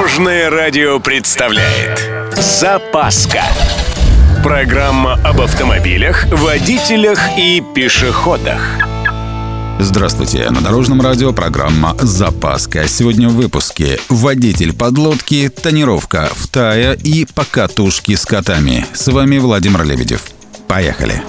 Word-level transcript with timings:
Дорожное 0.00 0.48
радио 0.48 0.98
представляет 0.98 2.10
Запаска 2.34 3.42
Программа 4.42 5.20
об 5.22 5.42
автомобилях, 5.42 6.24
водителях 6.32 7.20
и 7.36 7.62
пешеходах 7.74 8.62
Здравствуйте, 9.78 10.48
на 10.48 10.62
Дорожном 10.62 11.02
радио 11.02 11.34
программа 11.34 11.94
«Запаска». 12.00 12.88
Сегодня 12.88 13.28
в 13.28 13.34
выпуске 13.34 14.00
водитель 14.08 14.74
подлодки, 14.74 15.50
тонировка 15.50 16.30
в 16.32 16.48
тая 16.48 16.94
и 16.94 17.26
покатушки 17.26 18.14
с 18.14 18.24
котами. 18.24 18.86
С 18.94 19.08
вами 19.08 19.36
Владимир 19.36 19.84
Лебедев. 19.84 20.22
Поехали! 20.66 21.22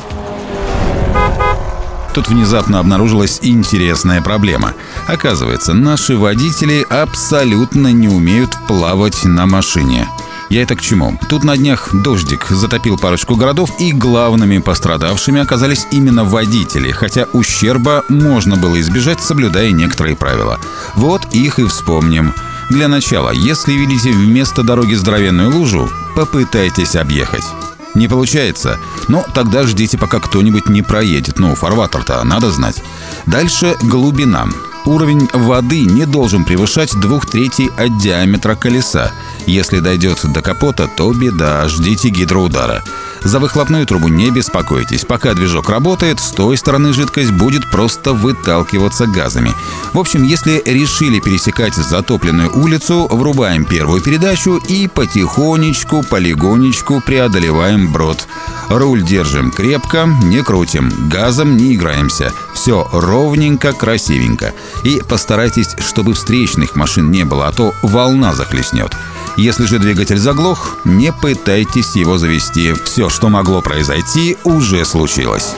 Тут 2.14 2.28
внезапно 2.28 2.80
обнаружилась 2.80 3.40
интересная 3.42 4.22
проблема. 4.22 4.74
Оказывается, 5.08 5.74
наши 5.74 6.18
водители 6.18 6.86
абсолютно 6.90 7.92
не 7.94 8.10
умеют 8.10 8.52
плавать 8.68 9.24
на 9.24 9.46
машине. 9.46 10.08
Я 10.50 10.64
это 10.64 10.76
к 10.76 10.82
чему? 10.82 11.18
Тут 11.30 11.46
на 11.46 11.56
днях 11.56 11.90
дождик 12.04 12.48
затопил 12.50 12.98
парочку 12.98 13.38
городов, 13.38 13.72
и 13.80 13.94
главными 13.94 14.58
пострадавшими 14.58 15.40
оказались 15.40 15.88
именно 15.92 16.26
водители, 16.26 16.92
хотя 16.92 17.26
ущерба 17.32 18.04
можно 18.10 18.58
было 18.58 18.82
избежать, 18.82 19.22
соблюдая 19.22 19.72
некоторые 19.72 20.18
правила. 20.18 20.60
Вот 20.96 21.34
их 21.34 21.60
и 21.60 21.66
вспомним. 21.66 22.34
Для 22.70 22.90
начала, 22.90 23.32
если 23.32 23.72
видите 23.74 24.12
вместо 24.12 24.64
дороги 24.64 24.94
здоровенную 24.94 25.56
лужу, 25.56 25.90
попытайтесь 26.18 26.98
объехать. 26.98 27.46
Не 27.94 28.08
получается? 28.08 28.80
Ну, 29.08 29.24
тогда 29.34 29.64
ждите, 29.64 29.98
пока 29.98 30.20
кто-нибудь 30.20 30.70
не 30.70 30.82
проедет. 30.82 31.40
Ну, 31.40 31.56
фарватер-то 31.56 32.24
надо 32.24 32.52
знать. 32.52 32.82
Дальше 33.26 33.76
глубина. 33.82 34.48
Уровень 34.86 35.30
воды 35.34 35.82
не 35.82 36.06
должен 36.06 36.44
превышать 36.44 37.00
двух 37.00 37.30
третей 37.30 37.70
от 37.78 38.00
диаметра 38.00 38.56
колеса. 38.56 39.12
Если 39.46 39.80
дойдет 39.80 40.20
до 40.24 40.42
капота, 40.42 40.88
то 40.88 41.14
беда, 41.14 41.68
ждите 41.68 42.10
гидроудара. 42.10 42.84
За 43.24 43.40
выхлопную 43.40 43.86
трубу 43.86 44.08
не 44.08 44.32
беспокойтесь. 44.32 45.06
Пока 45.06 45.34
движок 45.34 45.70
работает, 45.70 46.20
с 46.20 46.32
той 46.32 46.58
стороны 46.58 46.92
жидкость 46.92 47.32
будет 47.32 47.70
просто 47.70 48.14
выталкиваться 48.14 49.06
газами. 49.06 49.54
В 49.94 50.00
общем, 50.00 50.24
если 50.24 50.62
решили 50.66 51.20
пересекать 51.20 51.76
затопленную 51.76 52.52
улицу, 52.58 53.08
врубаем 53.12 53.66
первую 53.66 54.02
передачу 54.02 54.58
и 54.68 54.88
потихонечку, 54.88 56.04
полигонечку 56.04 57.02
преодолеваем 57.02 57.92
брод. 57.92 58.28
Руль 58.72 59.04
держим 59.04 59.52
крепко, 59.52 60.08
не 60.24 60.42
крутим, 60.42 60.90
газом 61.10 61.58
не 61.58 61.76
играемся. 61.76 62.32
Все 62.54 62.88
ровненько, 62.94 63.74
красивенько. 63.74 64.54
И 64.86 65.02
постарайтесь, 65.10 65.76
чтобы 65.80 66.14
встречных 66.14 66.78
машин 66.78 67.12
не 67.12 67.26
было, 67.26 67.50
а 67.50 67.52
то 67.52 67.74
волна 67.84 68.34
захлестнет. 68.34 68.96
Если 69.36 69.66
же 69.66 69.78
двигатель 69.78 70.18
заглох, 70.18 70.78
не 70.86 71.12
пытайтесь 71.12 71.98
его 71.98 72.18
завести. 72.18 72.74
Все, 72.86 73.10
что 73.10 73.28
могло 73.28 73.62
произойти, 73.62 74.38
уже 74.46 74.86
случилось. 74.86 75.56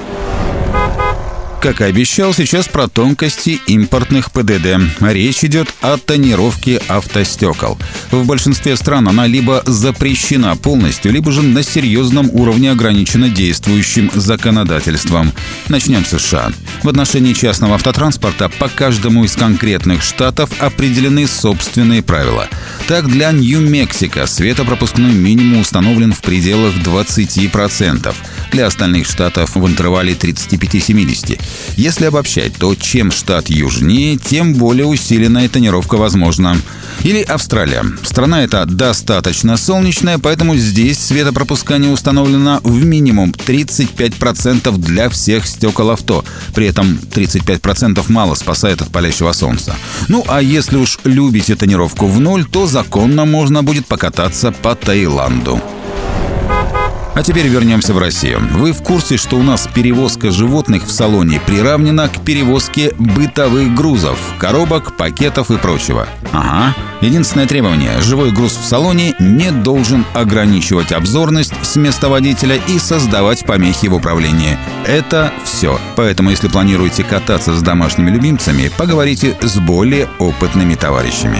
Как 1.63 1.79
и 1.79 1.85
обещал, 1.85 2.33
сейчас 2.33 2.67
про 2.67 2.89
тонкости 2.89 3.61
импортных 3.67 4.33
ПДД. 4.33 4.81
Речь 4.99 5.45
идет 5.45 5.73
о 5.79 5.95
тонировке 5.95 6.81
автостекол. 6.89 7.77
В 8.11 8.25
большинстве 8.25 8.75
стран 8.75 9.07
она 9.07 9.27
либо 9.27 9.63
запрещена 9.65 10.57
полностью, 10.57 11.13
либо 11.13 11.31
же 11.31 11.41
на 11.41 11.63
серьезном 11.63 12.29
уровне 12.33 12.69
ограничена 12.69 13.29
действующим 13.29 14.11
законодательством. 14.13 15.31
Начнем 15.69 16.03
с 16.03 16.09
США. 16.09 16.51
В 16.83 16.89
отношении 16.89 17.31
частного 17.31 17.75
автотранспорта 17.75 18.49
по 18.49 18.67
каждому 18.67 19.23
из 19.23 19.37
конкретных 19.37 20.03
штатов 20.03 20.49
определены 20.59 21.27
собственные 21.27 22.03
правила. 22.03 22.49
Так, 22.89 23.07
для 23.07 23.31
Нью-Мексико 23.31 24.27
светопропускной 24.27 25.13
минимум 25.13 25.61
установлен 25.61 26.11
в 26.11 26.19
пределах 26.19 26.75
20%. 26.75 28.13
Для 28.51 28.67
остальных 28.67 29.07
штатов 29.07 29.55
в 29.55 29.65
интервале 29.65 30.11
35-70. 30.11 31.39
Если 31.75 32.05
обобщать, 32.05 32.53
то 32.55 32.75
чем 32.75 33.11
штат 33.11 33.49
южнее, 33.49 34.17
тем 34.17 34.53
более 34.53 34.85
усиленная 34.85 35.49
тонировка 35.49 35.95
возможна. 35.95 36.55
Или 37.03 37.21
Австралия. 37.21 37.83
Страна 38.03 38.43
эта 38.43 38.65
достаточно 38.65 39.57
солнечная, 39.57 40.19
поэтому 40.19 40.55
здесь 40.55 40.99
светопропускание 40.99 41.91
установлено 41.91 42.59
в 42.63 42.85
минимум 42.85 43.31
35% 43.31 44.77
для 44.77 45.09
всех 45.09 45.47
стекол 45.47 45.89
авто. 45.89 46.23
При 46.53 46.67
этом 46.67 46.99
35% 47.11 48.03
мало 48.09 48.35
спасает 48.35 48.81
от 48.81 48.89
палящего 48.89 49.31
солнца. 49.33 49.75
Ну 50.07 50.23
а 50.27 50.41
если 50.41 50.77
уж 50.77 50.99
любите 51.03 51.55
тонировку 51.55 52.07
в 52.07 52.19
ноль, 52.19 52.45
то 52.45 52.67
законно 52.67 53.25
можно 53.25 53.63
будет 53.63 53.85
покататься 53.87 54.51
по 54.51 54.75
Таиланду. 54.75 55.61
А 57.15 57.21
теперь 57.21 57.47
вернемся 57.47 57.93
в 57.93 57.99
Россию. 57.99 58.41
Вы 58.53 58.71
в 58.71 58.81
курсе, 58.81 59.17
что 59.17 59.37
у 59.37 59.43
нас 59.43 59.69
перевозка 59.73 60.31
животных 60.31 60.85
в 60.85 60.91
салоне 60.91 61.39
приравнена 61.45 62.07
к 62.07 62.21
перевозке 62.21 62.91
бытовых 62.97 63.75
грузов, 63.75 64.17
коробок, 64.39 64.97
пакетов 64.97 65.51
и 65.51 65.57
прочего? 65.57 66.07
Ага. 66.31 66.75
Единственное 67.01 67.45
требование– 67.45 67.99
живой 68.01 68.31
груз 68.31 68.53
в 68.53 68.65
салоне 68.65 69.13
не 69.19 69.51
должен 69.51 70.05
ограничивать 70.13 70.91
обзорность 70.91 71.53
с 71.61 71.75
места 71.75 72.09
водителя 72.09 72.59
и 72.67 72.79
создавать 72.79 73.45
помехи 73.45 73.87
в 73.87 73.93
управлении. 73.93 74.57
Это 74.87 75.31
все. 75.43 75.79
Поэтому, 75.95 76.31
если 76.31 76.47
планируете 76.47 77.03
кататься 77.03 77.53
с 77.53 77.61
домашними 77.61 78.09
любимцами, 78.09 78.71
поговорите 78.75 79.37
с 79.41 79.57
более 79.57 80.07
опытными 80.17 80.73
товарищами. 80.73 81.39